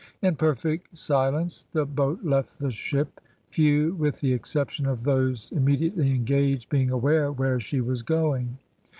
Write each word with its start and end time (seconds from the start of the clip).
In 0.23 0.35
perfect 0.35 0.97
silence 0.97 1.67
the 1.73 1.85
boat 1.85 2.23
left 2.25 2.57
the 2.57 2.71
ship, 2.71 3.21
few, 3.51 3.93
with 3.93 4.19
the 4.19 4.33
exception 4.33 4.87
of 4.87 5.03
those 5.03 5.51
immediately 5.51 6.09
engaged, 6.15 6.69
being 6.69 6.89
aware 6.89 7.31
where 7.31 7.59
she 7.59 7.81
was 7.81 8.01
going. 8.01 8.57